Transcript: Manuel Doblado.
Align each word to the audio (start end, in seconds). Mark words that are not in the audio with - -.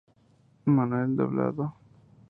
Manuel 0.75 1.15
Doblado. 1.15 1.65